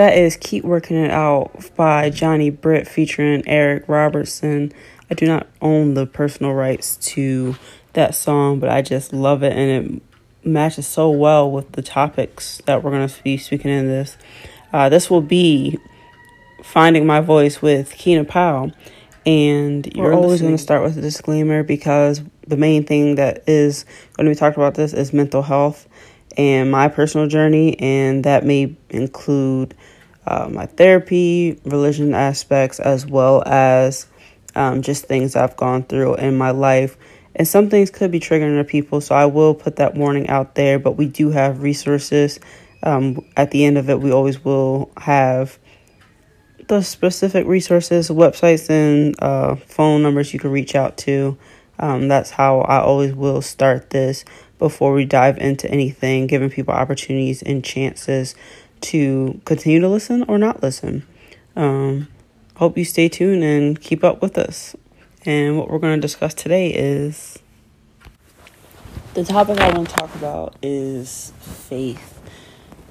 [0.00, 4.72] That is Keep Working It Out by Johnny Britt featuring Eric Robertson.
[5.10, 7.54] I do not own the personal rights to
[7.92, 10.02] that song, but I just love it and it
[10.42, 14.16] matches so well with the topics that we're going to be speaking in this.
[14.72, 15.78] Uh, this will be
[16.62, 18.72] Finding My Voice with Keena Powell.
[19.26, 23.84] And you're always going to start with a disclaimer because the main thing that is
[24.14, 25.86] going to be talked about this is mental health
[26.36, 29.74] and my personal journey, and that may include
[30.26, 34.06] uh, my therapy, religion aspects, as well as
[34.54, 36.96] um, just things I've gone through in my life.
[37.34, 40.54] And some things could be triggering to people, so I will put that warning out
[40.54, 40.78] there.
[40.78, 42.40] But we do have resources.
[42.82, 45.58] Um, at the end of it, we always will have
[46.68, 51.36] the specific resources, websites, and uh, phone numbers you can reach out to.
[51.78, 54.24] Um, that's how I always will start this
[54.60, 58.36] before we dive into anything, giving people opportunities and chances
[58.82, 61.04] to continue to listen or not listen.
[61.56, 62.06] Um,
[62.54, 64.76] hope you stay tuned and keep up with us.
[65.26, 67.38] And what we're going to discuss today is
[69.14, 72.20] the topic I want to talk about is faith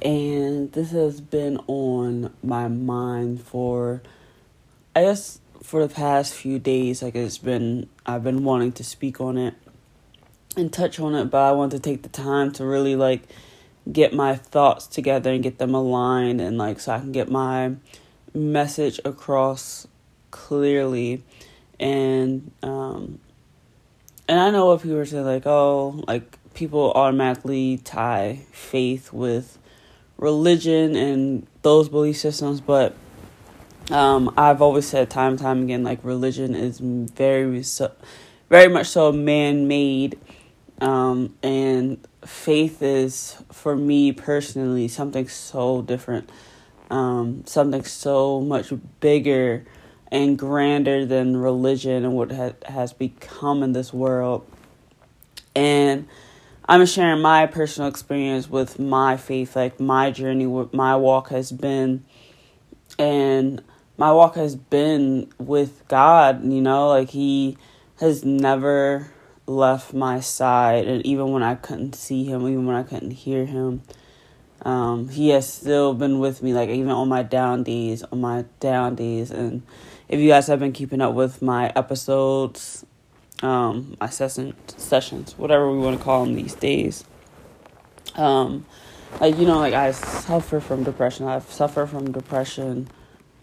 [0.02, 4.02] and this has been on my mind for
[4.96, 9.22] I guess for the past few days like it's been I've been wanting to speak
[9.22, 9.56] on it
[10.60, 13.24] and touch on it but I want to take the time to really like
[13.92, 17.76] get my thoughts together and get them aligned and like so I can get my
[18.34, 19.88] message across
[20.32, 21.24] clearly.
[21.80, 23.20] And um
[24.28, 29.58] and I know what people saying like oh like people automatically tie faith with
[30.20, 32.94] religion and those belief systems, but
[33.90, 37.64] um, I've always said time and time again, like religion is very,
[38.50, 40.20] very much so man-made,
[40.82, 46.30] um, and faith is for me personally something so different,
[46.90, 49.66] um, something so much bigger
[50.12, 54.46] and grander than religion and what ha- has become in this world,
[55.56, 56.08] and
[56.70, 61.52] I'm sharing my personal experience with my faith, like my journey, what my walk has
[61.52, 62.06] been.
[63.00, 63.64] And
[63.98, 67.58] my walk has been with God, you know, like He
[68.00, 69.12] has never
[69.50, 70.88] left my side.
[70.88, 73.82] And even when I couldn't see Him, even when I couldn't hear Him,
[74.62, 78.46] um, He has still been with me, like even on my down days, on my
[78.60, 79.32] down days.
[79.32, 79.64] And
[80.08, 82.86] if you guys have been keeping up with my episodes,
[83.42, 87.04] um, my session sessions, whatever we want to call them these days.
[88.16, 88.66] Um,
[89.20, 91.28] like you know, like I suffer from depression.
[91.28, 92.90] I've suffered from depression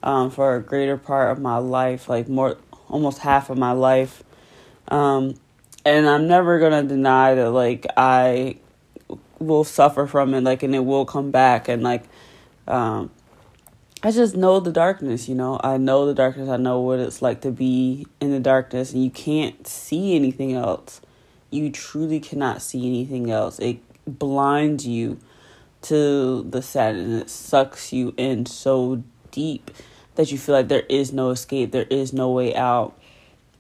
[0.03, 4.23] um, for a greater part of my life, like more, almost half of my life.
[4.88, 5.34] Um,
[5.87, 8.57] and I'm never gonna deny that, like I
[9.39, 12.05] will suffer from it, like, and it will come back, and like,
[12.69, 13.11] um,
[14.03, 15.59] I just know the darkness, you know.
[15.65, 16.49] I know the darkness.
[16.49, 20.53] I know what it's like to be in the darkness and you can't see anything
[20.53, 21.01] else.
[21.51, 23.59] You truly cannot see anything else.
[23.59, 25.19] It blinds you
[25.83, 27.23] to the sadness.
[27.23, 29.71] It sucks you in so deep
[30.17, 32.97] that you feel like there is no escape, there is no way out.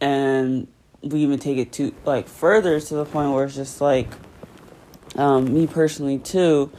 [0.00, 0.68] And
[1.02, 4.08] we even take it to like further to the point where it's just like
[5.16, 6.70] um, me personally too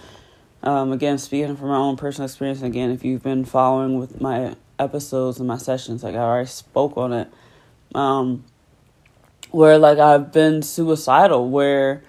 [0.64, 4.56] um, again, speaking from my own personal experience, again, if you've been following with my
[4.80, 7.32] episodes and my sessions, like I already spoke on it,
[7.94, 8.44] um,
[9.52, 12.04] where like I've been suicidal, where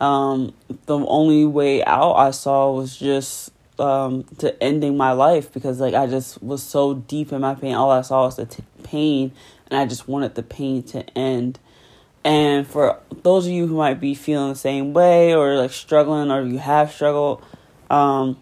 [0.00, 0.54] um,
[0.86, 5.94] the only way out I saw was just um, to ending my life because like
[5.94, 7.74] I just was so deep in my pain.
[7.74, 9.32] All I saw was the t- pain,
[9.68, 11.58] and I just wanted the pain to end.
[12.22, 16.30] And for those of you who might be feeling the same way or like struggling
[16.30, 17.42] or you have struggled,
[17.88, 18.36] um,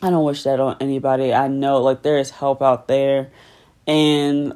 [0.00, 1.34] I don't wish that on anybody.
[1.34, 3.30] I know like there is help out there,
[3.86, 4.52] and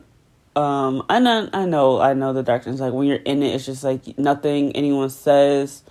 [0.55, 2.81] um, I know I know I know the darkness.
[2.81, 5.83] Like when you're in it, it's just like nothing anyone says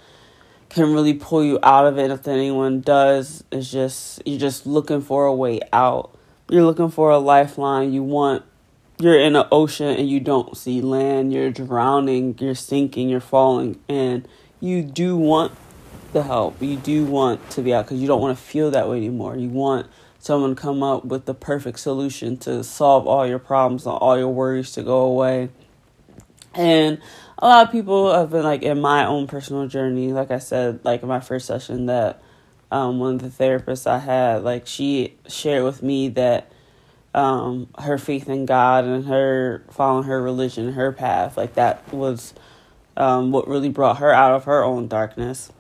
[0.76, 2.12] can really pull you out of it.
[2.12, 6.14] if anyone does is just you're just looking for a way out.
[6.50, 7.94] You're looking for a lifeline.
[7.94, 8.44] You want
[9.00, 11.32] you're in an ocean and you don't see land.
[11.32, 12.36] You're drowning.
[12.40, 13.08] You're sinking.
[13.08, 14.28] You're falling, and
[14.60, 15.54] you do want
[16.12, 16.62] the help.
[16.62, 19.38] You do want to be out because you don't want to feel that way anymore.
[19.38, 19.88] You want
[20.20, 24.18] someone to come up with the perfect solution to solve all your problems and all
[24.18, 25.50] your worries to go away.
[26.54, 27.02] And
[27.38, 30.80] a lot of people have been like in my own personal journey, like I said,
[30.84, 32.22] like in my first session that
[32.72, 36.52] um, one of the therapists I had, like she shared with me that
[37.14, 42.34] um, her faith in God and her following her religion, her path, like that was
[42.98, 45.52] um, what really brought her out of her own darkness.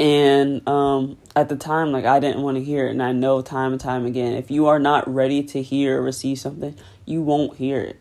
[0.00, 3.42] And um, at the time, like I didn't want to hear it, and I know
[3.42, 7.20] time and time again, if you are not ready to hear or receive something, you
[7.20, 8.00] won't hear it.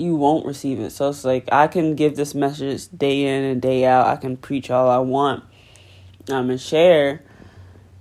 [0.00, 0.90] You won't receive it.
[0.90, 4.06] So it's like I can give this message day in and day out.
[4.06, 5.44] I can preach all I want,
[6.30, 7.22] um, and share,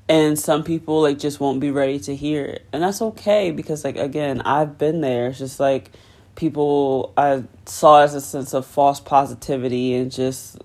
[0.08, 3.84] and some people like just won't be ready to hear it, and that's okay because
[3.84, 5.28] like again, I've been there.
[5.28, 5.92] It's just like
[6.36, 10.58] people I saw as a sense of false positivity and just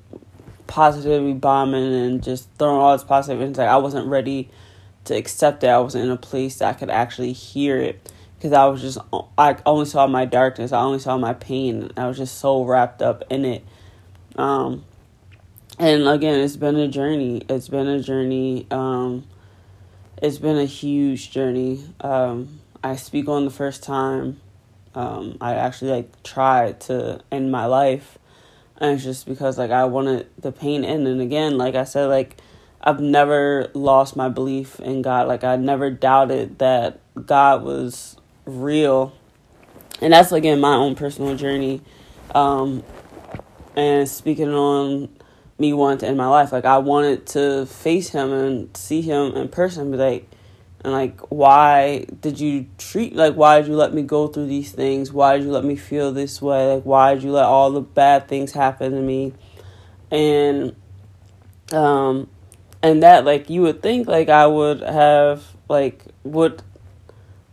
[0.69, 4.50] positivity bombing and just throwing all this positive into like I wasn't ready
[5.06, 5.66] to accept it.
[5.66, 8.12] I wasn't in a place that I could actually hear it
[8.44, 8.99] because I was just
[9.38, 10.70] I only saw my darkness.
[10.70, 11.91] I only saw my pain.
[11.96, 13.64] I was just so wrapped up in it.
[14.37, 14.85] Um
[15.79, 17.41] and again, it's been a journey.
[17.49, 18.67] It's been a journey.
[18.70, 19.25] Um
[20.20, 21.87] it's been a huge journey.
[22.02, 24.43] Um I speak on the first time.
[24.94, 28.19] Um I actually like tried to end my life
[28.76, 32.08] and it's just because like I wanted the pain in and again like I said
[32.08, 32.37] like
[32.82, 39.12] I've never lost my belief in God like I never doubted that God was real.
[40.00, 41.82] And that's again my own personal journey.
[42.35, 42.82] Um
[43.76, 45.08] and speaking on
[45.58, 49.49] me to end my life like I wanted to face him and see him in
[49.49, 50.29] person be like
[50.82, 54.73] and like why did you treat like why did you let me go through these
[54.73, 55.12] things?
[55.12, 56.75] Why did you let me feel this way?
[56.75, 59.32] Like why did you let all the bad things happen to me?
[60.11, 60.76] And
[61.73, 62.29] um
[62.82, 66.62] and that like you would think like i would have like what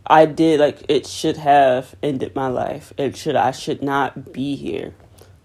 [0.06, 2.92] i did like it should have ended my life.
[2.98, 4.94] It should i should not be here.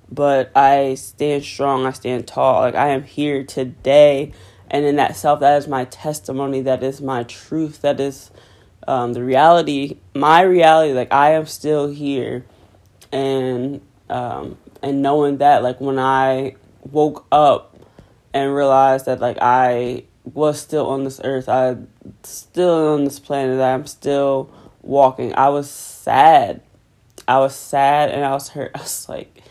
[0.09, 2.61] But i stand strong i stand tall.
[2.61, 4.33] Like i am here today.
[4.69, 8.31] And in that self that is my testimony that is my truth that is
[8.87, 12.45] um, the reality my reality like i am still here.
[13.11, 16.55] And um, and knowing that like when i
[16.91, 17.75] woke up
[18.33, 21.75] and realized that like i was still on this earth i
[22.23, 24.49] still on this planet i'm still
[24.81, 26.61] walking i was sad
[27.27, 29.41] i was sad and i was hurt i was like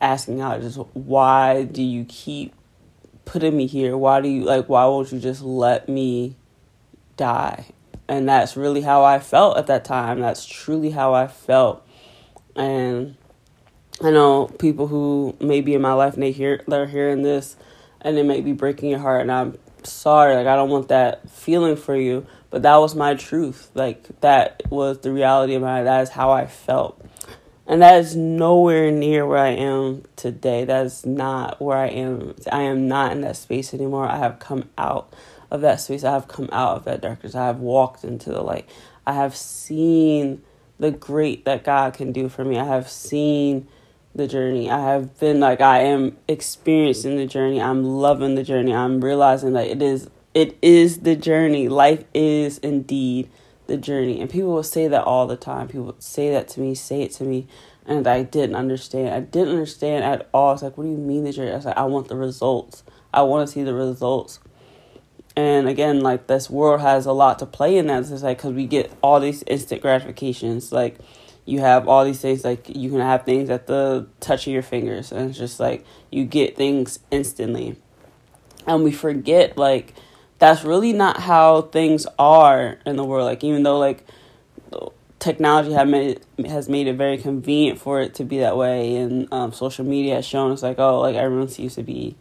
[0.00, 2.54] asking god just why do you keep
[3.24, 3.96] putting me here?
[3.96, 6.36] Why do you like why won't you just let me
[7.16, 7.66] die?
[8.08, 10.20] And that's really how I felt at that time.
[10.20, 11.86] That's truly how I felt.
[12.54, 13.16] And
[14.02, 17.56] I know people who may be in my life and they hear they're hearing this
[18.00, 21.28] and it may be breaking your heart and I'm sorry, like I don't want that
[21.30, 22.26] feeling for you.
[22.50, 23.70] But that was my truth.
[23.74, 27.04] Like that was the reality of my that is how I felt.
[27.66, 30.64] And that is nowhere near where I am today.
[30.64, 32.34] That is not where I am.
[32.52, 34.06] I am not in that space anymore.
[34.06, 35.12] I have come out
[35.50, 36.04] of that space.
[36.04, 37.34] I have come out of that darkness.
[37.34, 38.68] I have walked into the light.
[39.06, 40.42] I have seen
[40.78, 42.58] the great that God can do for me.
[42.58, 43.66] I have seen
[44.14, 44.70] the journey.
[44.70, 47.60] I have been like I am experiencing the journey.
[47.60, 48.74] I'm loving the journey.
[48.74, 51.68] I'm realizing that it is it is the journey.
[51.68, 53.30] Life is indeed
[53.66, 54.20] the journey.
[54.20, 55.68] And people will say that all the time.
[55.68, 57.46] People say that to me, say it to me,
[57.86, 59.14] and I didn't understand.
[59.14, 60.52] I didn't understand at all.
[60.52, 61.52] It's like, what do you mean the journey?
[61.52, 62.82] I was like, I want the results.
[63.12, 64.40] I want to see the results.
[65.36, 68.10] And again, like this world has a lot to play in that.
[68.10, 70.70] It's like because we get all these instant gratifications.
[70.70, 70.98] Like
[71.44, 72.44] you have all these things.
[72.44, 75.84] Like you can have things at the touch of your fingers, and it's just like
[76.10, 77.76] you get things instantly.
[78.66, 79.94] And we forget like
[80.38, 83.26] that's really not how things are in the world.
[83.26, 84.06] Like even though like
[85.18, 89.28] technology have made has made it very convenient for it to be that way, and
[89.32, 92.16] um, social media has shown us like oh like everyone seems to be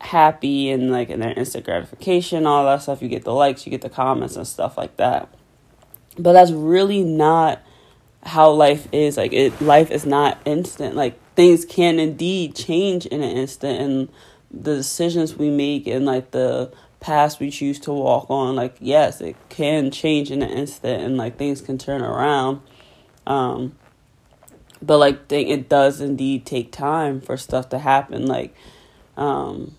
[0.00, 3.02] happy and like in their instant gratification, all that stuff.
[3.02, 5.28] You get the likes, you get the comments and stuff like that.
[6.18, 7.60] But that's really not
[8.24, 9.16] how life is.
[9.16, 10.96] Like it, life is not instant.
[10.96, 14.08] Like things can indeed change in an instant, and
[14.50, 19.20] the decisions we make and like the paths we choose to walk on like yes
[19.20, 22.62] it can change in an instant and like things can turn around
[23.26, 23.74] um
[24.80, 28.54] but like think it does indeed take time for stuff to happen like
[29.18, 29.76] um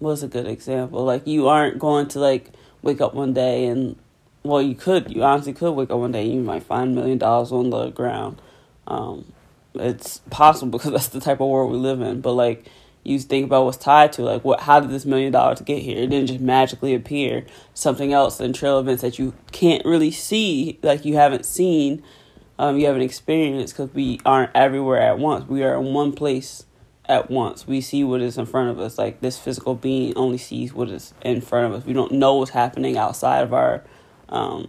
[0.00, 2.50] was a good example like you aren't going to like
[2.82, 3.96] wake up one day and
[4.46, 6.94] well you could you honestly could wake up one day and you might find a
[6.94, 8.40] million dollars on the ground.
[8.86, 9.32] Um
[9.74, 12.70] it's possible because that's the type of world we live in but like
[13.04, 15.98] you think about what's tied to like what how did this million dollars get here?
[15.98, 17.46] It didn't just magically appear.
[17.74, 22.02] Something else and trail events that you can't really see like you haven't seen
[22.58, 25.46] um, you haven't experienced because we aren't everywhere at once.
[25.48, 26.64] We are in one place
[27.04, 27.66] at once.
[27.66, 28.98] We see what is in front of us.
[28.98, 31.86] Like this physical being only sees what is in front of us.
[31.86, 33.84] We don't know what's happening outside of our
[34.28, 34.68] um,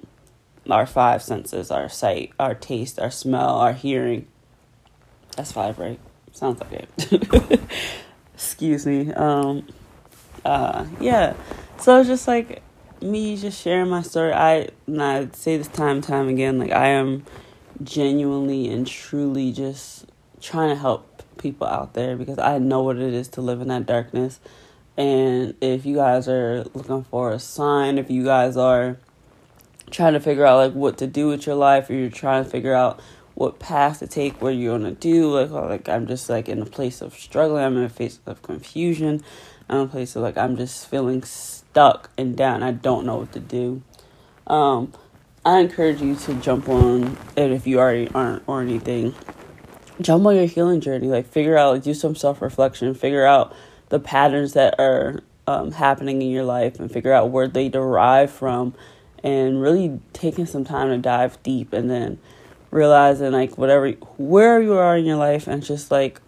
[0.70, 4.28] our five senses our sight our taste our smell our hearing
[5.36, 6.00] that's five right
[6.34, 7.62] sounds like it
[8.34, 9.66] excuse me um
[10.48, 11.34] uh, yeah.
[11.80, 12.62] So it's just like
[13.02, 14.34] me just sharing my story.
[14.34, 17.26] I and I say this time and time again, like I am
[17.84, 20.06] genuinely and truly just
[20.42, 23.68] trying to help people out there because I know what it is to live in
[23.68, 24.40] that darkness.
[24.96, 28.98] And if you guys are looking for a sign, if you guys are
[29.90, 32.50] trying to figure out like what to do with your life, or you're trying to
[32.50, 33.00] figure out
[33.36, 36.66] what path to take, what you're gonna do, like like I'm just like in a
[36.66, 39.22] place of struggling, I'm in a place of confusion,
[39.70, 42.64] I'm in a place of like I'm just feeling stuck and down.
[42.64, 43.84] I don't know what to do.
[44.48, 44.94] Um,
[45.46, 49.14] I encourage you to jump on it if you already aren't or anything.
[50.02, 51.08] Jump on your healing journey.
[51.08, 52.94] Like figure out, like, do some self reflection.
[52.94, 53.56] Figure out
[53.90, 58.30] the patterns that are um, happening in your life, and figure out where they derive
[58.32, 58.74] from,
[59.24, 62.20] and really taking some time to dive deep, and then
[62.72, 66.22] realizing like whatever where you are in your life, and just like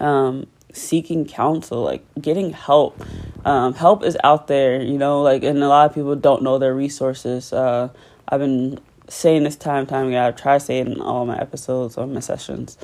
[0.00, 3.02] um, seeking counsel, like getting help.
[3.44, 6.58] Um, help is out there, you know, like, and a lot of people don't know
[6.58, 7.52] their resources.
[7.52, 7.90] Uh,
[8.28, 10.24] I've been saying this time and time again.
[10.24, 12.76] I try to say it in all my episodes on my sessions.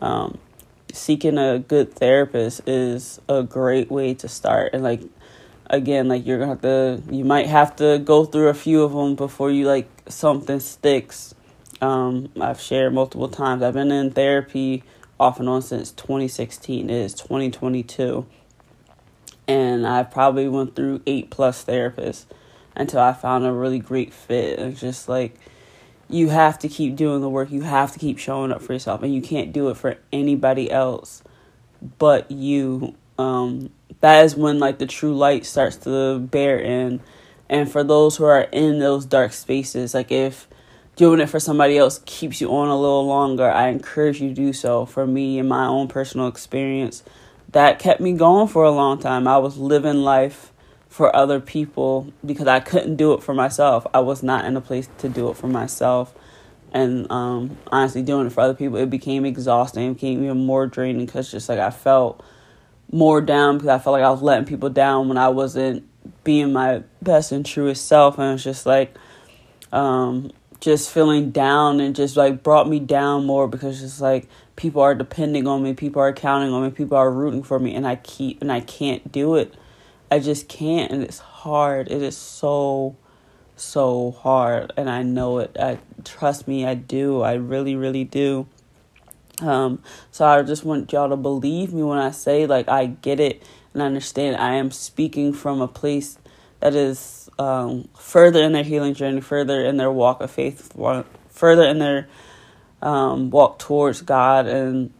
[0.00, 0.38] Um,
[0.92, 4.72] seeking a good therapist is a great way to start.
[4.72, 5.02] And like,
[5.70, 8.92] again, like you're gonna have to, you might have to go through a few of
[8.92, 11.34] them before you like something sticks.
[11.80, 13.62] Um, I've shared multiple times.
[13.62, 14.82] I've been in therapy
[15.20, 16.90] off and on since 2016.
[16.90, 18.26] It is 2022,
[19.46, 22.26] and I probably went through eight plus therapists
[22.74, 24.58] until I found a really great fit.
[24.58, 25.34] It's just like
[26.08, 27.50] you have to keep doing the work.
[27.50, 30.70] You have to keep showing up for yourself, and you can't do it for anybody
[30.70, 31.22] else
[31.98, 32.94] but you.
[33.18, 33.70] Um,
[34.00, 37.00] that is when like the true light starts to bear in.
[37.48, 40.46] And for those who are in those dark spaces, like if
[40.96, 44.34] doing it for somebody else keeps you on a little longer, I encourage you to
[44.34, 44.84] do so.
[44.84, 47.02] For me, in my own personal experience,
[47.52, 49.26] that kept me going for a long time.
[49.26, 50.52] I was living life
[50.88, 53.86] for other people because I couldn't do it for myself.
[53.94, 56.14] I was not in a place to do it for myself.
[56.72, 59.90] And um, honestly, doing it for other people, it became exhausting.
[59.90, 62.22] It became even more draining because just like I felt
[62.90, 65.84] more down because I felt like I was letting people down when I wasn't
[66.24, 68.18] being my best and truest self.
[68.18, 68.94] And it's just like,
[69.72, 74.82] um, just feeling down and just like brought me down more because just like people
[74.82, 77.86] are depending on me, people are counting on me, people are rooting for me, and
[77.86, 79.54] I keep and I can't do it.
[80.10, 81.90] I just can't, and it's hard.
[81.90, 82.96] It is so,
[83.56, 85.56] so hard, and I know it.
[85.60, 87.20] I trust me, I do.
[87.20, 88.46] I really, really do.
[89.40, 93.20] Um, so I just want y'all to believe me when I say like I get
[93.20, 93.42] it
[93.72, 94.36] and I understand.
[94.36, 96.18] I am speaking from a place
[96.60, 100.72] that is um, further in their healing journey, further in their walk of faith,
[101.28, 102.08] further in their
[102.82, 104.92] um, walk towards God, and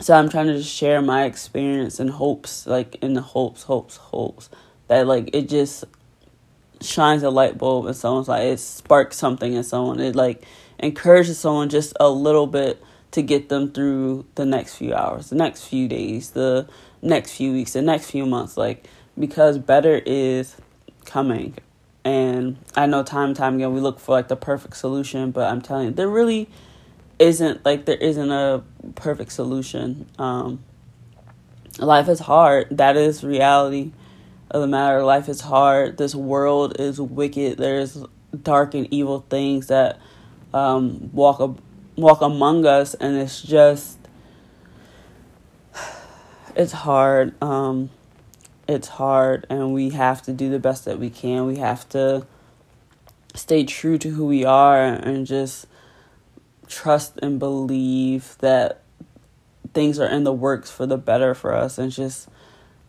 [0.00, 3.96] so I'm trying to just share my experience and hopes, like in the hopes, hopes,
[3.96, 4.50] hopes
[4.88, 5.84] that like it just
[6.80, 8.44] shines a light bulb in someone's life.
[8.44, 9.98] It sparks something in someone.
[10.00, 10.44] It like
[10.78, 12.82] encourages someone just a little bit
[13.16, 16.68] to get them through the next few hours, the next few days, the
[17.00, 18.58] next few weeks, the next few months.
[18.58, 18.84] Like
[19.18, 20.54] because better is
[21.06, 21.54] coming.
[22.04, 25.50] And I know time and time again we look for like the perfect solution, but
[25.50, 26.46] I'm telling you, there really
[27.18, 28.62] isn't like there isn't a
[28.96, 30.04] perfect solution.
[30.18, 30.62] Um,
[31.78, 32.68] life is hard.
[32.70, 33.92] That is reality
[34.50, 35.02] of the matter.
[35.02, 35.96] Life is hard.
[35.96, 37.56] This world is wicked.
[37.56, 37.96] There's
[38.42, 39.98] dark and evil things that
[40.52, 41.40] um, walk
[41.96, 43.98] walk among us, and it's just
[46.54, 47.40] it's hard.
[47.42, 47.90] Um,
[48.68, 51.46] it's hard and we have to do the best that we can.
[51.46, 52.26] We have to
[53.34, 55.66] stay true to who we are and just
[56.66, 58.82] trust and believe that
[59.72, 62.28] things are in the works for the better for us and just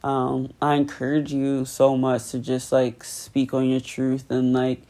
[0.04, 4.82] um, I encourage you so much to just like speak on your truth and like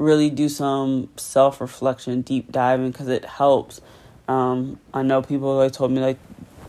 [0.00, 3.80] really do some self reflection, deep diving because it helps.
[4.26, 6.18] Um, I know people like told me like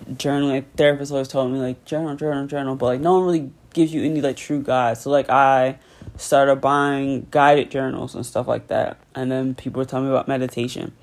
[0.10, 3.52] journaling, like therapists always told me like journal, journal, journal, but like no one really
[3.74, 5.02] gives you any like true guides.
[5.02, 5.80] So like I
[6.18, 9.00] started buying guided journals and stuff like that.
[9.16, 10.94] And then people were telling me about meditation.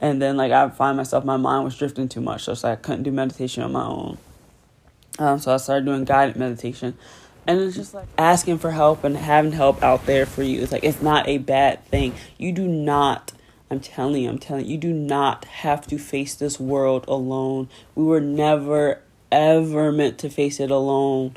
[0.00, 2.44] And then like I find myself my mind was drifting too much.
[2.44, 4.18] So I couldn't do meditation on my own.
[5.18, 6.96] Um so I started doing guided meditation.
[7.46, 10.62] And it's just like asking for help and having help out there for you.
[10.62, 12.14] It's like it's not a bad thing.
[12.38, 13.32] You do not
[13.70, 17.68] I'm telling you, I'm telling you, you do not have to face this world alone.
[17.94, 19.00] We were never
[19.32, 21.36] ever meant to face it alone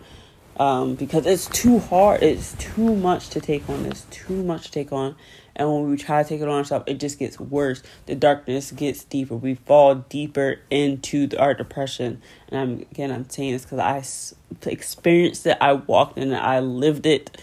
[0.59, 2.21] um, because it's too hard.
[2.21, 3.85] It's too much to take on.
[3.85, 5.15] It's too much to take on,
[5.57, 7.81] And when we try to take it on ourselves, it just gets worse.
[8.05, 9.35] The darkness gets deeper.
[9.35, 12.21] We fall deeper into the, our depression.
[12.49, 15.57] And I'm again, I'm saying this because I experienced it.
[15.59, 16.37] I walked in it.
[16.37, 17.41] I lived it,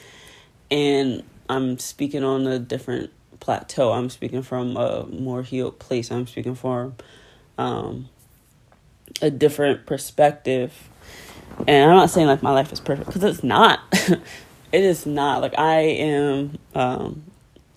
[0.70, 3.92] and I'm speaking on a different plateau.
[3.92, 6.12] I'm speaking from a more healed place.
[6.12, 6.94] I'm speaking from
[7.58, 8.08] um,
[9.20, 10.88] a different perspective.
[11.66, 13.80] And I'm not saying like my life is perfect because it's not.
[13.92, 14.20] it
[14.84, 15.40] is not.
[15.40, 17.24] Like I am um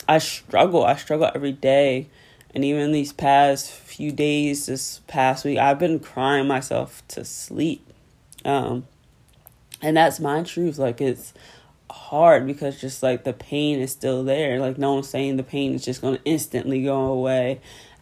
[0.08, 0.86] I struggle.
[0.86, 2.08] I struggle every day.
[2.56, 7.86] And even these past few days, this past week, I've been crying myself to sleep.
[8.46, 8.88] Um
[9.82, 10.78] and that's my truth.
[10.78, 11.34] Like it's
[11.90, 14.60] hard because just like the pain is still there.
[14.60, 17.60] Like no one's saying the pain is just gonna instantly go away.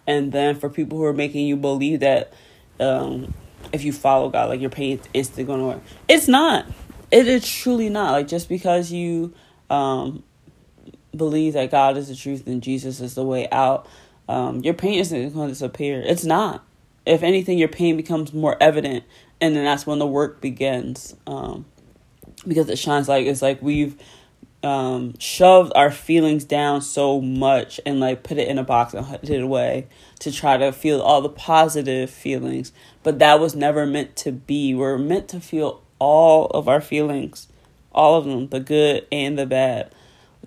[0.08, 2.34] And then for people who are making you believe that
[2.80, 3.34] um
[3.74, 5.82] if you follow God, like your pain is instantly gonna work.
[6.08, 6.66] It's not.
[7.12, 8.12] It is truly not.
[8.12, 9.34] Like just because you
[9.70, 10.24] um
[11.18, 13.88] believe that God is the truth and Jesus is the way out,
[14.28, 16.02] um, your pain isn't going to disappear.
[16.02, 16.64] It's not.
[17.06, 19.04] If anything, your pain becomes more evident,
[19.40, 21.16] and then that's when the work begins.
[21.28, 21.66] Um,
[22.48, 23.96] because it shines like it's like we've
[24.64, 29.06] um, shoved our feelings down so much and like put it in a box and
[29.06, 29.88] put it away
[30.20, 32.72] to try to feel all the positive feelings.
[33.04, 34.74] But that was never meant to be.
[34.74, 37.48] We're meant to feel all of our feelings,
[37.92, 39.92] all of them, the good and the bad.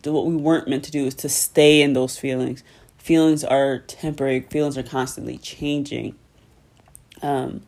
[0.04, 2.62] What we weren't meant to do is to stay in those feelings.
[2.98, 6.14] Feelings are temporary, feelings are constantly changing.
[7.22, 7.62] Um,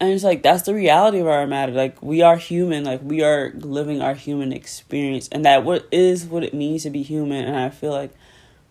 [0.00, 1.72] and it's like that's the reality of our matter.
[1.72, 2.84] Like we are human.
[2.84, 5.28] Like we are living our human experience.
[5.32, 7.44] And that what is what it means to be human.
[7.44, 8.12] And i feel like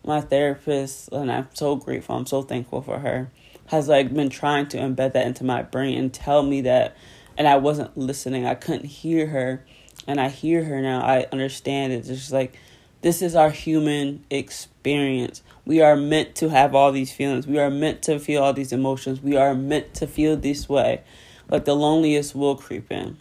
[0.06, 3.30] my therapist and i'm so grateful i'm so thankful for her
[3.66, 6.94] has like been trying to embed that into my brain and tell me that
[7.38, 8.46] and i wasn't listening.
[8.46, 9.64] I couldn't hear her.
[10.06, 11.00] And i hear her now.
[11.00, 11.96] I understand it.
[11.96, 12.58] It's just like
[13.04, 15.42] this is our human experience.
[15.66, 17.46] We are meant to have all these feelings.
[17.46, 19.20] We are meant to feel all these emotions.
[19.20, 21.02] We are meant to feel this way.
[21.46, 23.18] But the loneliest will creep in.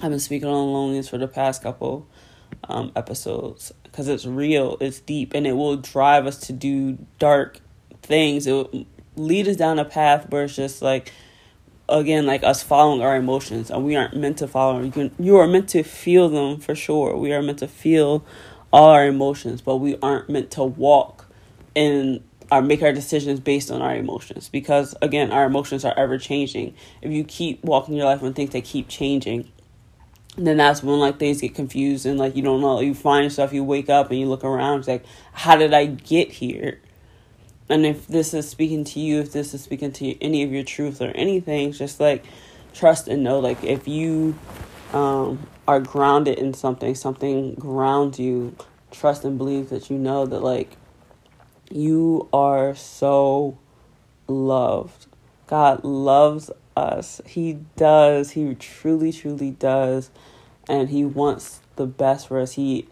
[0.00, 2.06] I've been speaking on loneliness for the past couple
[2.66, 7.60] um, episodes because it's real, it's deep, and it will drive us to do dark
[8.00, 8.46] things.
[8.46, 8.86] It will
[9.16, 11.12] lead us down a path where it's just like,
[11.90, 14.80] again, like us following our emotions, and we aren't meant to follow.
[14.80, 17.14] You can, you are meant to feel them for sure.
[17.18, 18.24] We are meant to feel
[18.74, 21.26] all our emotions, but we aren't meant to walk
[21.76, 26.18] and or make our decisions based on our emotions because again, our emotions are ever
[26.18, 26.74] changing.
[27.00, 29.48] If you keep walking your life and things they keep changing,
[30.36, 32.80] then that's when like things get confused and like you don't know.
[32.80, 35.86] You find yourself, you wake up and you look around, it's like, how did I
[35.86, 36.80] get here?
[37.68, 40.50] And if this is speaking to you, if this is speaking to you, any of
[40.50, 42.24] your truth or anything, just like
[42.74, 44.36] trust and know, like if you
[44.92, 48.56] um, are grounded in something, something grounds you,
[48.90, 50.76] trust and believe that you know that like
[51.70, 53.58] you are so
[54.28, 55.06] loved.
[55.46, 57.20] God loves us.
[57.26, 58.32] He does.
[58.32, 60.10] He truly, truly does.
[60.68, 62.52] And He wants the best for us.
[62.52, 62.88] He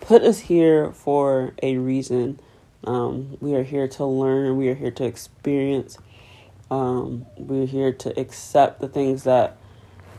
[0.00, 2.40] put us here for a reason.
[2.84, 4.56] Um, we are here to learn.
[4.56, 5.98] We are here to experience.
[6.70, 9.56] Um, we're here to accept the things that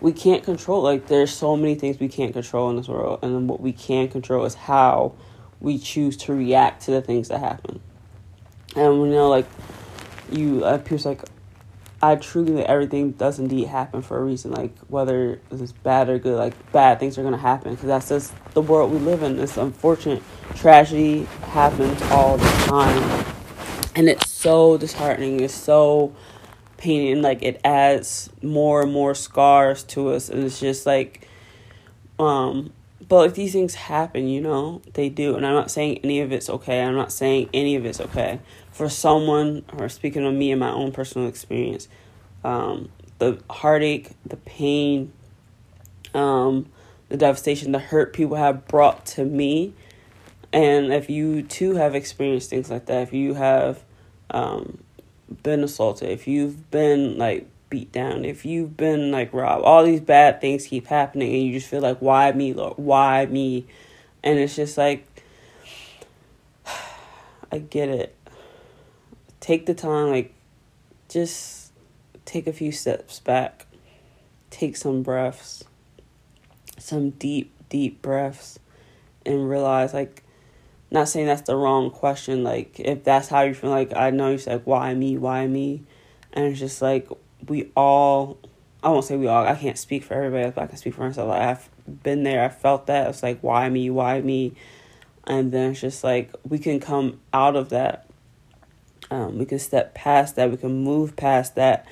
[0.06, 0.84] we can't control.
[0.84, 3.74] Like there's so many things we can't control in this world, and then what we
[3.74, 5.16] can control is how
[5.60, 7.80] we choose to react to the things that happen.
[8.76, 9.48] And you know, like
[10.32, 11.24] you, uh, like,
[12.04, 14.52] I truly like everything does indeed happen for a reason.
[14.52, 18.32] Like whether it's bad or good, like bad things are gonna happen because that's just
[18.54, 19.38] the world we live in.
[19.38, 20.22] This unfortunate
[20.54, 23.26] tragedy happens all the time,
[23.96, 25.40] and it's so disheartening.
[25.40, 26.14] It's so
[26.78, 31.28] painting like it adds more and more scars to us and it's just like
[32.20, 32.72] um
[33.08, 36.32] but if these things happen you know they do and i'm not saying any of
[36.32, 38.40] it's okay i'm not saying any of it's okay.
[38.72, 41.88] For someone or speaking on me and my own personal experience
[42.44, 45.14] um the heartache the pain
[46.14, 46.68] um
[47.10, 49.74] the devastation the hurt people have brought to me
[50.52, 53.84] and if you too have experienced things like that if you have
[54.32, 54.80] um
[55.44, 60.02] been assaulted, if you've been like beat down, if you've been like robbed, all these
[60.02, 62.78] bad things keep happening and you just feel like, why me, Lord?
[62.78, 63.66] Why me?
[64.24, 65.06] And it's just like,
[67.52, 68.16] I get it.
[69.40, 70.34] Take the time, like,
[71.08, 71.72] just
[72.26, 73.68] take a few steps back,
[74.50, 75.64] take some breaths,
[76.80, 78.58] some deep, deep breaths,
[79.24, 80.24] and realize, like,
[80.96, 82.44] not saying that's the wrong question.
[82.44, 85.18] Like, if that's how you feel, like, I know you said, why me?
[85.18, 85.84] Why me?
[86.34, 87.08] And it's just like,
[87.48, 88.40] we all,
[88.84, 91.02] I won't say we all, I can't speak for everybody, but I can speak for
[91.02, 91.30] myself.
[91.30, 91.70] Like, I've
[92.04, 93.10] been there, I felt that.
[93.10, 93.90] It's like, why me?
[93.92, 94.56] Why me?
[95.28, 98.08] and then it's just like we can come out of that
[99.12, 101.86] um, we can step past that we can move past that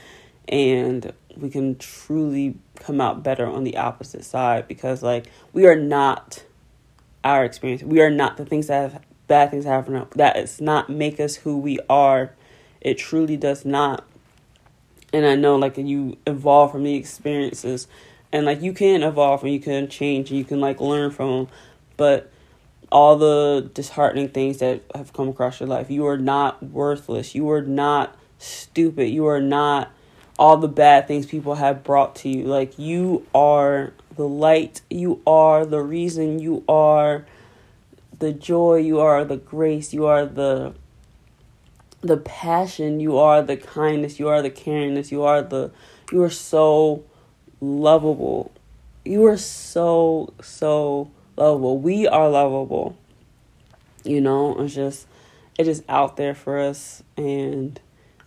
[0.47, 5.75] and we can truly come out better on the opposite side because like we are
[5.75, 6.43] not
[7.23, 7.83] our experience.
[7.83, 11.37] We are not the things that have bad things happen that does not make us
[11.37, 12.31] who we are.
[12.81, 14.05] It truly does not.
[15.11, 17.87] And i know like you evolve from the experiences.
[18.31, 21.29] And like you can evolve and you can change and you can like learn from
[21.29, 21.47] them
[21.95, 22.31] but
[22.91, 27.35] all the disheartening things that have come across your life you are not worthless.
[27.35, 29.09] You are not stupid.
[29.09, 29.91] You are not
[30.37, 32.45] all the bad things people have brought to you.
[32.45, 37.25] Like you are the light you are the reason you are
[38.19, 40.73] the joy you are the grace you are the
[42.01, 45.71] the passion you are the kindness you are the caringness you are the
[46.11, 47.03] you are so
[47.63, 48.51] lovable.
[49.05, 51.79] You are so, so lovable.
[51.79, 52.97] We are lovable.
[54.03, 55.07] You know, it's just,
[55.57, 57.03] it is out there for us.
[57.17, 57.79] And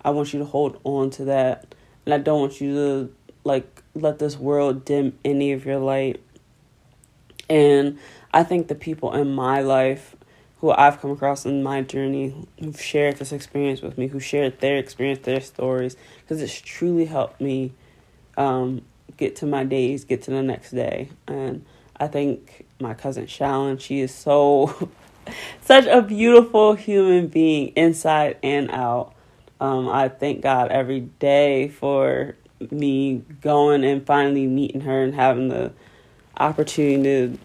[0.05, 1.75] I want you to hold on to that.
[2.05, 6.21] And I don't want you to, like, let this world dim any of your light.
[7.49, 7.99] And
[8.33, 10.17] I think the people in my life
[10.61, 14.61] who I've come across in my journey who've shared this experience with me, who shared
[14.61, 17.73] their experience, their stories, because it's truly helped me
[18.37, 18.83] um,
[19.17, 21.11] get to my days, get to the next day.
[21.29, 21.65] And
[21.99, 24.91] I think my cousin Shallon, she is so
[25.61, 29.15] such a beautiful human being inside and out.
[29.61, 32.37] Um, I thank God every day for
[32.71, 35.73] me going and finally meeting her and having the
[36.39, 37.39] opportunity to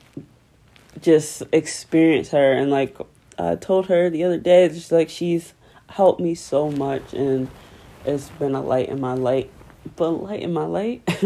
[0.99, 2.97] just experience her and like
[3.39, 5.53] I told her the other day just like she's
[5.87, 7.49] helped me so much and
[8.05, 9.49] it's been a light in my light
[9.95, 11.05] but light in my light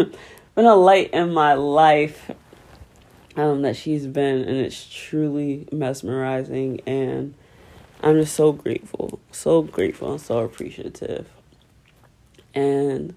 [0.55, 2.31] been a light in my life
[3.35, 6.81] um, that she's been, and it's truly mesmerizing.
[6.85, 7.33] And
[8.01, 11.27] I'm just so grateful, so grateful, and so appreciative.
[12.53, 13.15] And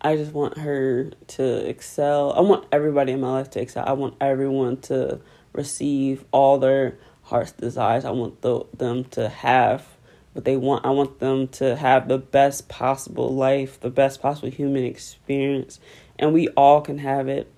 [0.00, 2.32] I just want her to excel.
[2.32, 3.84] I want everybody in my life to excel.
[3.86, 5.20] I want everyone to
[5.52, 8.04] receive all their heart's desires.
[8.04, 9.86] I want the, them to have
[10.32, 10.84] what they want.
[10.84, 15.80] I want them to have the best possible life, the best possible human experience
[16.18, 17.50] and we all can have it.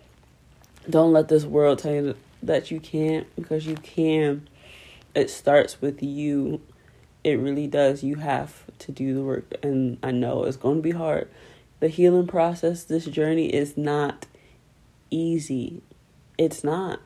[0.88, 4.48] Don't let this world tell you that you can't because you can.
[5.14, 6.60] It starts with you.
[7.24, 8.02] It really does.
[8.02, 11.28] You have to do the work, and I know it's going to be hard.
[11.80, 14.26] The healing process, this journey is not
[15.10, 15.82] easy.
[16.36, 17.00] It's not.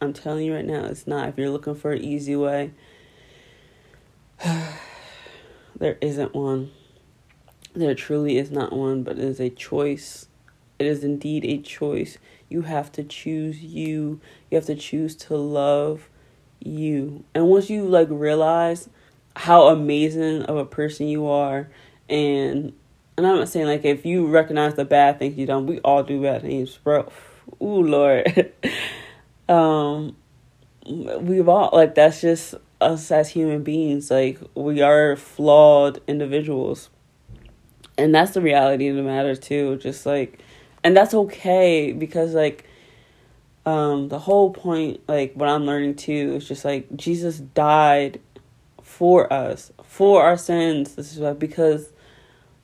[0.00, 1.28] I'm telling you right now, it's not.
[1.28, 2.72] If you're looking for an easy way,
[4.44, 6.70] there isn't one.
[7.74, 10.28] There truly is not one, but it is a choice
[10.78, 12.18] it is indeed a choice.
[12.48, 14.20] You have to choose you.
[14.50, 16.08] You have to choose to love
[16.60, 17.24] you.
[17.34, 18.88] And once you like realize
[19.34, 21.68] how amazing of a person you are
[22.08, 22.72] and
[23.16, 26.02] and I'm not saying like if you recognize the bad things you done, we all
[26.02, 27.10] do bad things, bro.
[27.62, 28.52] Ooh Lord.
[29.48, 30.16] um
[30.86, 34.10] we've all like that's just us as human beings.
[34.10, 36.90] Like we are flawed individuals.
[37.98, 39.76] And that's the reality of the matter too.
[39.76, 40.40] Just like
[40.86, 42.64] and that's okay because like
[43.66, 48.20] um the whole point like what i'm learning too is just like jesus died
[48.80, 51.92] for us for our sins this is why because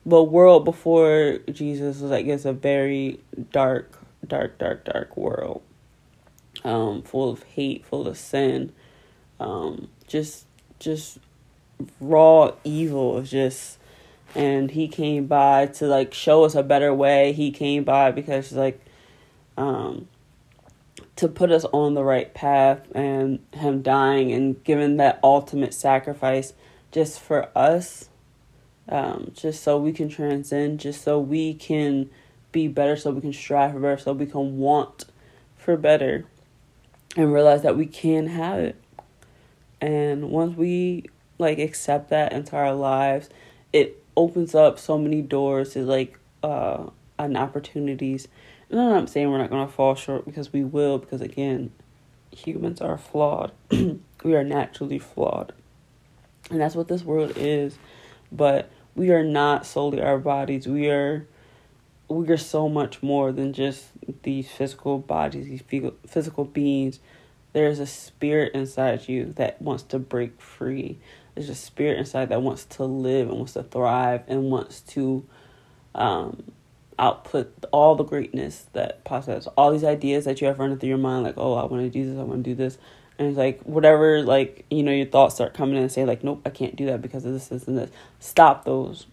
[0.04, 5.62] the world before jesus was like it's a very dark dark dark dark world.
[6.64, 8.72] Um full of hate full of sin.
[9.40, 10.46] Um just
[10.78, 11.18] just
[12.00, 13.78] raw evil just
[14.34, 17.32] and he came by to like show us a better way.
[17.32, 18.80] He came by because like
[19.56, 20.08] um
[21.16, 26.52] to put us on the right path and him dying and giving that ultimate sacrifice
[26.90, 28.08] just for us
[28.88, 32.10] um just so we can transcend just so we can
[32.50, 35.04] be better so we can strive for better so we can want
[35.56, 36.24] for better
[37.16, 38.76] and realize that we can have it
[39.80, 41.04] and once we
[41.38, 43.28] like accept that into our lives
[43.72, 46.84] it opens up so many doors to like uh
[47.24, 48.28] and opportunities.
[48.70, 51.72] And I'm not saying we're not gonna fall short because we will, because again,
[52.30, 53.52] humans are flawed.
[53.70, 55.52] we are naturally flawed.
[56.50, 57.78] And that's what this world is.
[58.32, 60.66] But we are not solely our bodies.
[60.66, 61.26] We are
[62.08, 63.86] we are so much more than just
[64.22, 67.00] these physical bodies, these physical beings.
[67.52, 70.98] There's a spirit inside you that wants to break free.
[71.34, 75.24] There's a spirit inside that wants to live and wants to thrive and wants to
[75.94, 76.42] um,
[76.98, 79.52] output all the greatness that possible.
[79.56, 81.90] All these ideas that you have running through your mind, like, oh, I want to
[81.90, 82.78] do this, I want to do this.
[83.18, 86.24] And it's like whatever, like you know, your thoughts start coming in and say like,
[86.24, 87.90] nope, I can't do that because of this, this, and this.
[88.20, 89.06] Stop those.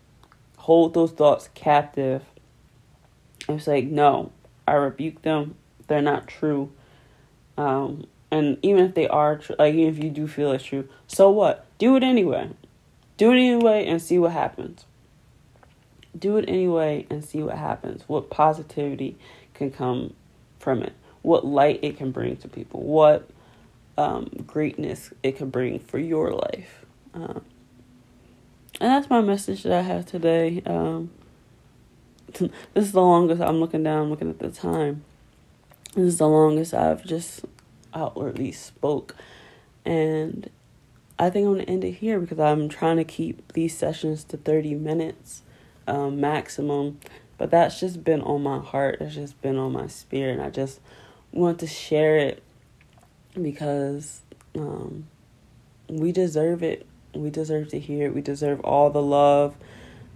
[0.58, 2.24] Hold those thoughts captive.
[3.48, 4.32] It's like, no,
[4.68, 5.56] I rebuke them.
[5.88, 6.72] They're not true.
[7.58, 10.88] Um, and even if they are true, like even if you do feel it's true,
[11.08, 11.66] so what?
[11.78, 12.50] Do it anyway.
[13.18, 14.86] Do it anyway and see what happens.
[16.18, 18.04] Do it anyway and see what happens.
[18.08, 19.18] What positivity
[19.54, 20.14] can come
[20.60, 20.94] from it.
[21.22, 22.82] What light it can bring to people.
[22.82, 23.30] What
[24.00, 26.86] um, greatness it can bring for your life.
[27.14, 27.42] Um,
[28.80, 30.64] and that's my message that I have today.
[30.66, 31.12] Um,
[32.32, 35.04] this is the longest I'm looking down, looking at the time.
[35.96, 37.42] This is the longest I've just
[37.94, 39.16] outwardly spoke.
[39.84, 40.50] And
[41.18, 44.24] I think I'm going to end it here because I'm trying to keep these sessions
[44.26, 45.42] to 30 minutes
[45.88, 47.00] um, maximum.
[47.38, 49.00] But that's just been on my heart.
[49.00, 50.34] That's just been on my spirit.
[50.34, 50.80] And I just
[51.34, 52.44] want to share it
[53.34, 54.22] because
[54.56, 55.08] um,
[55.88, 56.86] we deserve it.
[57.14, 58.16] We deserve to hear it.
[58.16, 59.56] We deserve all the love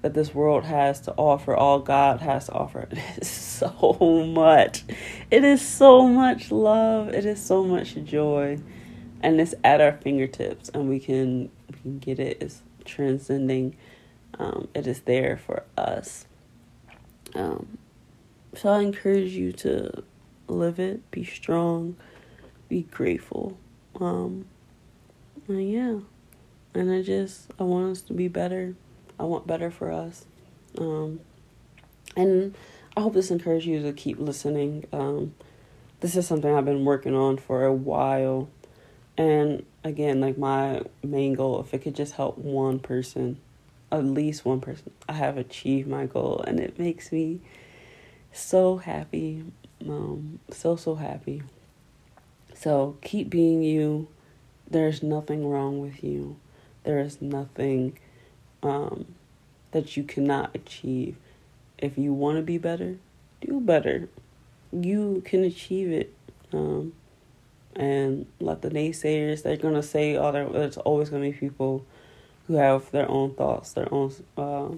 [0.04, 2.88] that this world has to offer, all God has to offer.
[2.91, 4.84] It is so much.
[5.32, 7.10] It is so much love.
[7.10, 8.60] It is so much joy.
[9.21, 12.38] And it's at our fingertips and we can we can get it.
[12.41, 13.78] It's transcending.
[14.38, 16.26] Um, it is there for us.
[17.34, 17.78] Um,
[18.56, 20.04] so I encourage you to
[20.47, 21.95] live it, be strong,
[22.73, 23.57] be grateful.
[23.99, 24.45] Um,
[25.47, 25.99] and yeah.
[26.73, 28.75] And I just I want us to be better
[29.19, 30.25] I want better for us.
[30.77, 31.19] Um,
[32.15, 32.55] and
[32.97, 34.86] I hope this encourages you to keep listening.
[34.91, 35.36] Um,
[35.99, 38.49] this is something I've been working on for a while.
[39.17, 43.39] And again, like my main goal, if it could just help one person,
[43.91, 46.43] at least one person, I have achieved my goal.
[46.45, 47.39] And it makes me
[48.31, 49.45] so happy.
[49.88, 51.43] Um, so, so happy.
[52.63, 54.08] So keep being you.
[54.69, 56.38] There's nothing wrong with you.
[56.86, 57.99] There is nothing
[58.62, 59.15] um,
[59.71, 61.17] that you cannot achieve.
[61.78, 62.95] If you want to be better,
[63.41, 64.08] do better.
[64.71, 66.13] You can achieve it.
[66.54, 66.93] Um,
[67.76, 71.38] and let the naysayers, they're going to say all their, there's always going to be
[71.38, 71.86] people
[72.47, 74.69] who have their own thoughts, their own, uh,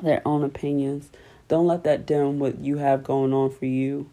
[0.00, 1.08] their own opinions.
[1.48, 4.08] Don't let that dim what you have going on for you.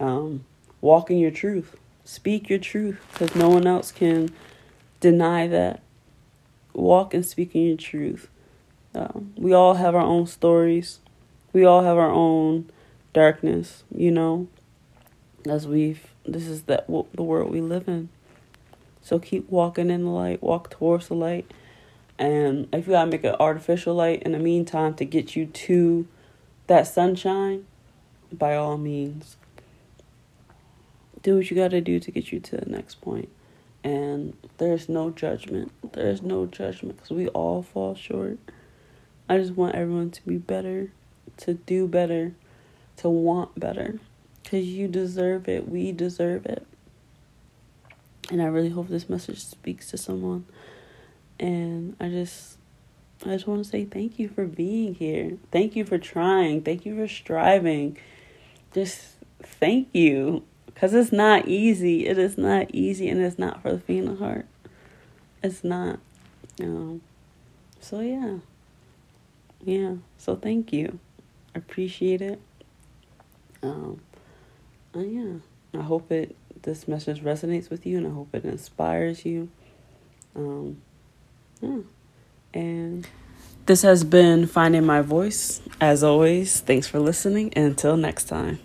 [0.00, 0.46] Um,
[0.80, 1.76] walk in your truth.
[2.04, 4.30] Speak your truth because no one else can
[5.00, 5.82] deny that
[6.74, 8.28] walk in your truth.
[8.94, 11.00] Um, we all have our own stories.
[11.52, 12.70] We all have our own
[13.12, 14.48] darkness, you know,
[15.46, 18.08] as we've, this is that the world we live in.
[19.02, 21.50] So keep walking in the light, walk towards the light.
[22.18, 26.06] And if you gotta make an artificial light in the meantime to get you to
[26.68, 27.66] that sunshine,
[28.32, 29.36] by all means,
[31.22, 33.28] do what you gotta do to get you to the next point
[33.84, 35.72] and there's no judgment.
[35.92, 38.38] There's no judgment because we all fall short.
[39.28, 40.92] I just want everyone to be better,
[41.38, 42.34] to do better,
[42.98, 43.98] to want better
[44.42, 45.68] because you deserve it.
[45.68, 46.66] We deserve it.
[48.30, 50.44] And I really hope this message speaks to someone.
[51.40, 52.58] And I just
[53.24, 55.38] I just want to say thank you for being here.
[55.50, 56.62] Thank you for trying.
[56.62, 57.98] Thank you for striving.
[58.72, 59.00] Just
[59.42, 62.06] thank you because it's not easy.
[62.06, 64.46] It is not easy, and it's not for the faint of heart.
[65.42, 65.98] It's not.
[66.60, 67.02] Um,
[67.80, 68.38] so, yeah.
[69.64, 69.94] Yeah.
[70.18, 70.98] So, thank you.
[71.54, 72.40] I appreciate it.
[73.62, 74.00] Um,
[74.94, 75.34] yeah.
[75.74, 79.48] I hope it this message resonates with you, and I hope it inspires you.
[80.34, 80.80] Um,
[81.60, 81.78] yeah.
[82.54, 83.06] And
[83.66, 85.60] this has been Finding My Voice.
[85.80, 87.52] As always, thanks for listening.
[87.54, 88.58] And until next time.